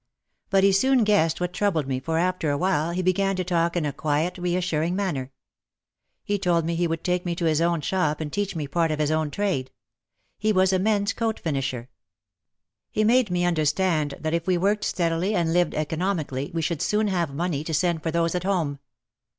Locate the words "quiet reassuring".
3.93-4.95